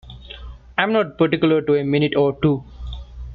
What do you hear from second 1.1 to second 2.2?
particular to a minute